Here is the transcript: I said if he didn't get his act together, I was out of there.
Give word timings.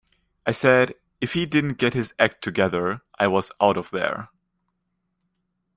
I 0.47 0.51
said 0.51 0.95
if 1.21 1.33
he 1.33 1.45
didn't 1.45 1.77
get 1.77 1.93
his 1.93 2.15
act 2.17 2.41
together, 2.41 3.01
I 3.19 3.27
was 3.27 3.51
out 3.61 3.77
of 3.77 3.91
there. 3.91 4.29